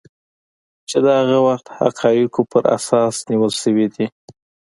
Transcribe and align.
چې 0.89 0.97
د 1.03 1.07
هغه 1.19 1.37
وخت 1.47 1.65
حقایقو 1.79 2.41
په 2.51 2.57
اساس 2.77 3.15
نیول 3.29 3.51
شوي 3.61 3.87
دي 3.95 4.05